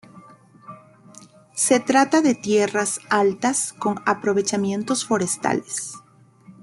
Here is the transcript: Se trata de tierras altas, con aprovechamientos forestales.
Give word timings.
Se 1.53 1.79
trata 1.79 2.21
de 2.21 2.33
tierras 2.33 3.01
altas, 3.11 3.71
con 3.71 3.99
aprovechamientos 4.07 5.05
forestales. 5.05 5.93